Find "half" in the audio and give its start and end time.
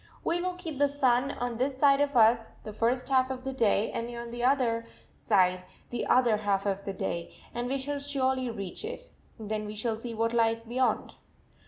3.09-3.29, 6.37-6.65